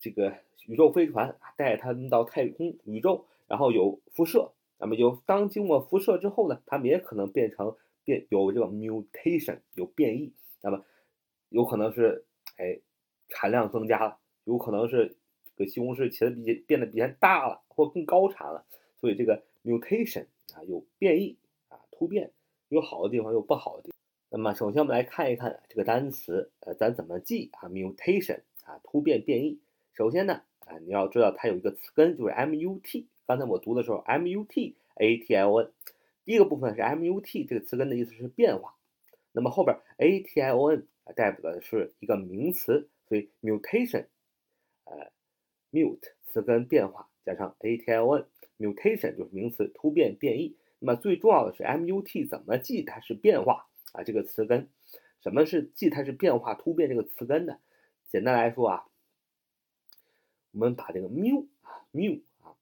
[0.00, 0.34] 这个
[0.66, 10.32] 宇宙飞船带他们到太空宇宙，然后有辐射，那么有当经过辐射之后呢，他们也可能变成变有这个 mutation 有变异，
[10.62, 10.84] 那么
[11.48, 12.24] 有可能是
[12.58, 12.78] 哎
[13.28, 15.16] 产量增加了，有可能是
[15.56, 18.64] 这个西红柿茄子比变得比前大了或更高产了，
[19.00, 21.36] 所以这个 mutation 啊有变异
[21.68, 22.30] 啊突变，
[22.68, 23.98] 有好的地方有不好的地方。
[24.30, 29.58] 那么首先我们来看一看这个单词，呃，咱怎么记啊 mutation 啊突变变异。
[29.98, 33.08] 首先呢，啊，你要知道它有一个词根，就是 M U T。
[33.26, 35.72] 刚才我读的时候，M U T A T I O N，
[36.24, 38.76] 第一个部分是 M U T 这个词根的意思是变化。
[39.32, 44.04] 那么后边 A T I O N，代表的是一个名词，所以 mutation，
[44.84, 45.10] 呃
[45.72, 50.56] ，mute 词根变化加上 A T I O N，mutation 就是名词，突变变异。
[50.78, 54.04] 那么最重要的是 M U T 怎么记它是变化啊？
[54.04, 54.68] 这个词根，
[55.24, 57.58] 什么是记它是变化突变这个词根呢？
[58.06, 58.84] 简单来说啊。
[60.52, 62.56] 我们把这个喵啊喵啊，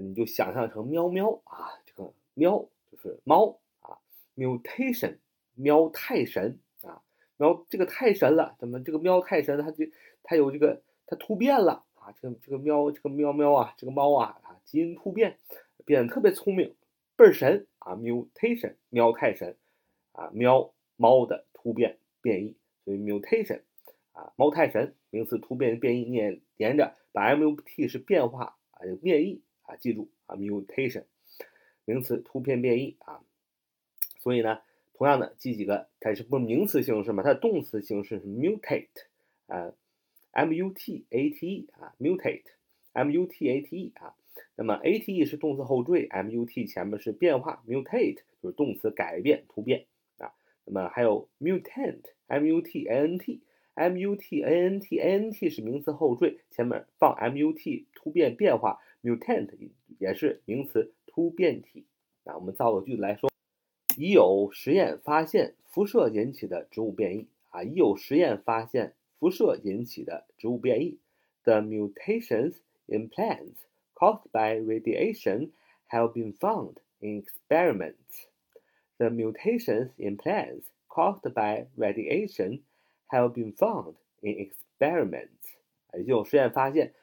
[0.00, 3.98] 你就想象成喵喵啊，这个喵就是猫啊
[4.34, 5.18] ，mutation
[5.54, 7.02] 喵太神啊，
[7.36, 9.84] 喵这个太神了，怎么这个喵太神，它就
[10.22, 15.38] 它有这个它突变了啊，这个这个喵这个喵喵啊，这个猫啊啊，基因突变
[15.84, 16.74] 变得特别聪明，
[17.14, 19.56] 倍儿神啊，mutation 喵太神
[20.12, 23.62] 啊，喵猫的突变变异，所以 mutation。
[24.12, 31.04] 啊，猫太神名词突变变异，念连着，把 M U T 是变化啊，变异啊，记住啊，mutation。
[31.86, 33.22] 名词突变变异啊，
[34.18, 34.60] 所以呢，
[34.92, 37.22] 同样的记几个，它是不是名词形式嘛？
[37.22, 38.88] 它的动词形式是 mutate
[39.46, 39.72] 啊
[40.32, 44.14] ，M U T A T E 啊，mutate，M U T A T E 啊，
[44.54, 49.86] 那么 A T E 是动词后缀，M U T 前面是变化，mutate 就是动词改变突变
[50.18, 50.34] 啊，
[50.66, 53.40] 那么还有 mutant，mutant
[53.76, 59.50] mutant，ant 是名词后缀，前面放 mut，突变变化，mutant
[59.98, 61.84] 也是名词突变体。
[62.24, 63.30] 那我们造个句子来说，
[63.96, 70.98] 已有实验发现辐射引起的植物变异啊，已有实验发现辐射引起的植物变异。
[71.44, 73.56] The mutations in plants
[73.94, 75.52] caused by radiation
[75.90, 78.26] have been found in experiments.
[78.98, 82.62] The mutations in plants caused by radiation
[83.09, 85.55] have been found in experiments，
[85.93, 86.93] 也就实验发现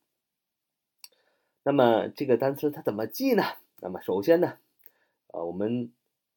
[1.64, 3.44] 那么这个单词它怎么记呢？
[3.82, 4.58] 那么首先呢，
[5.28, 5.92] 呃，我们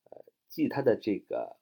[0.04, 1.56] 呃记它的这个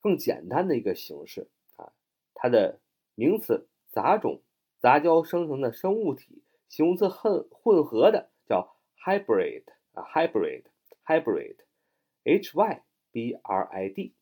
[0.00, 1.92] 更简单的一个形式啊，
[2.34, 2.80] 它的
[3.14, 4.42] 名词杂种、
[4.80, 14.14] 杂交生成的生物体，形容词混混合的叫 hybrid 啊，hybrid，hybrid，h y b r i d。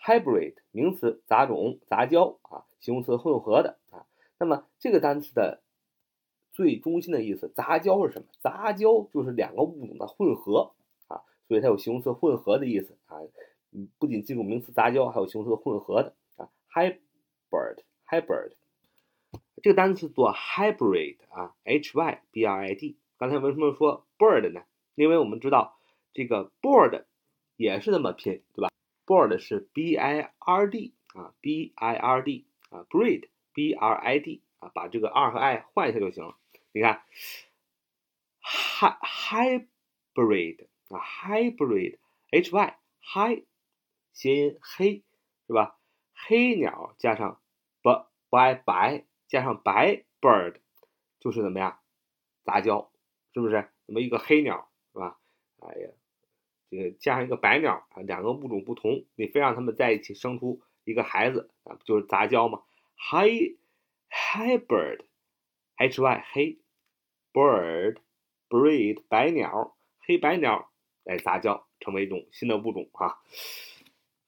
[0.00, 4.06] Hybrid 名词杂种、杂交啊，形容词混合的啊。
[4.38, 5.62] 那么这个单词的
[6.52, 7.48] 最中心的意思。
[7.54, 8.28] 杂交是什么？
[8.40, 10.72] 杂交就是两个物种的混合
[11.08, 13.18] 啊，所以它有形容词混合的意思啊。
[13.98, 18.52] 不仅记住名词杂交，还有形容词混合的啊，hybrid，hybrid。
[19.62, 22.96] 这个单词做 hybrid 啊，h y b r i d。
[23.18, 24.62] 刚才为什么说 bird 呢？
[24.94, 25.78] 因为我们知道
[26.14, 27.04] 这个 bird
[27.56, 28.70] 也是那么拼，对吧
[29.08, 35.30] ？board 是 b i r d 啊，b i r d 啊 bred b rid 啊，把这个 r
[35.30, 36.36] 和 i 换一下就行了。
[36.72, 37.02] 你看
[38.42, 38.98] ，hy
[40.14, 41.98] hybrid 啊，hybrid
[42.30, 43.44] h y hy
[44.12, 45.02] 谐音黑
[45.46, 45.78] 是吧？
[46.12, 47.40] 黑鸟加上
[47.82, 49.06] b y 白。
[49.28, 50.56] 加上白 bird
[51.20, 51.78] 就是怎么样
[52.44, 52.90] 杂交，
[53.34, 53.70] 是不是？
[53.84, 55.20] 那么一个黑鸟是吧？
[55.60, 55.90] 哎呀，
[56.70, 62.62] 这个加上一个白鸟啊，两个物种不同，你非让它们在一起生出一个孩子啊，不就是杂交吗
[62.96, 63.56] ？Hi
[64.10, 65.00] hybrid
[65.76, 66.58] h y 黑
[67.32, 67.98] bird
[68.48, 70.70] breed 白鸟黑白鸟
[71.04, 73.22] 来杂交成为一种新的物种哈。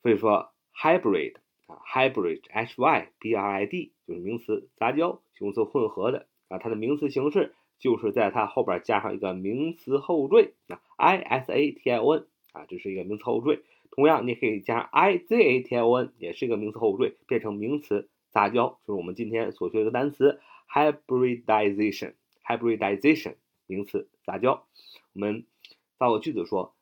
[0.03, 1.37] 所以说 hybrid
[1.67, 1.77] 啊。
[1.87, 13.65] hybrid h y b r i d 就是名词杂交，形容词混合的啊，它的名词形式就是在它后边加上一个名词后缀啊，i s a t i o n 啊，这是一个名词后缀。
[13.91, 20.41] 同样，你可以加上 i z a t i o n，也是一个名词后缀，变成名词杂交，就是我们今天所学的单词
[20.73, 23.35] hybridization，hybridization
[23.67, 24.65] 名词杂交。
[25.13, 25.45] 我们
[25.99, 26.77] 造个句子说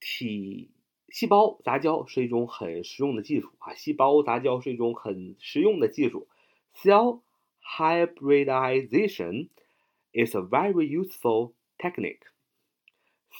[0.00, 0.70] 体
[1.08, 3.72] 细胞杂交是一种很实用的技术啊！
[3.72, 6.28] 细胞杂交是一种很实用的技术。
[6.74, 7.22] Cell
[7.62, 9.48] hybridization
[10.12, 12.22] It's a very useful technique.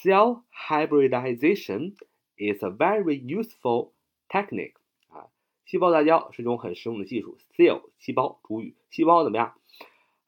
[0.02, 1.94] Cell hybridization
[2.36, 3.92] is a very useful
[4.28, 4.74] technique.
[5.08, 5.30] 啊，
[5.64, 7.38] 细胞杂交是一种很实用的技术。
[7.56, 9.58] Cell 细胞主语，细胞怎么样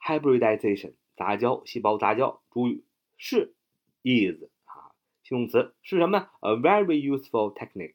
[0.01, 2.85] ？hybridization 杂交，细胞杂交主语
[3.17, 3.55] 是
[4.03, 4.97] is 啊。
[5.23, 7.95] 形容词是什么？A very useful technique，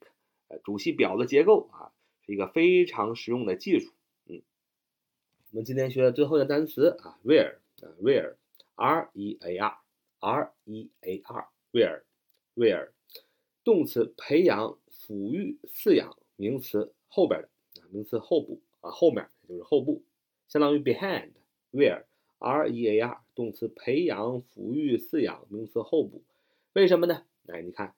[0.63, 1.91] 主系表的结构啊，
[2.25, 3.91] 是一个非常实用的技术。
[4.27, 4.41] 嗯，
[5.51, 7.57] 我们今天学的最后的单词啊，where
[8.01, 8.35] ，rear，
[8.75, 12.89] 啊，rear，r e a r，r e a r，rear，rear，
[13.63, 17.49] 动词培养、抚育、饲养，名词后边的
[17.81, 20.03] 啊，名词后部啊，后面就是后部，
[20.47, 26.23] 相当于 behind，rear，r e a r，动词培养、抚育、饲养，名词后部。
[26.73, 27.25] 为什么呢？
[27.47, 27.95] 哎，你看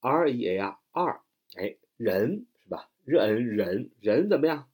[0.00, 1.22] ，R E A R 二，
[1.56, 2.90] 哎，人是吧？
[3.04, 4.70] 人人人怎么样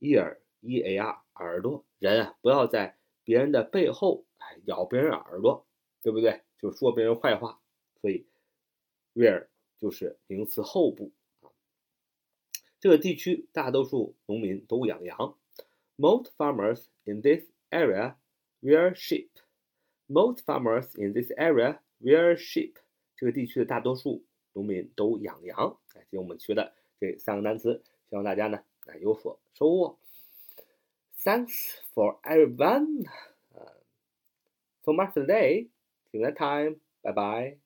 [0.00, 5.66] ？Ear E A R 耳朵，人啊，不要在别人的背后哎咬别人耳朵，
[6.02, 6.42] 对不对？
[6.58, 7.60] 就说别人坏话。
[8.00, 8.26] 所以
[9.14, 9.46] ，where
[9.78, 11.12] 就是名词后部。
[12.80, 15.38] 这个地区大多数农民都养羊。
[15.96, 18.16] Most farmers in this area
[18.60, 19.30] rear sheep.
[20.06, 22.74] Most farmers in this area Rear sheep，
[23.14, 24.24] 这个地区的大多数
[24.54, 25.78] 农民都养羊。
[25.94, 27.80] 哎，今天我们学的这三个单词，
[28.10, 30.00] 希望大家呢哎有所收获。
[31.24, 33.04] Thanks for everyone.
[34.84, 35.68] So much for today.
[36.10, 36.76] Till next time.
[37.04, 37.61] Bye bye.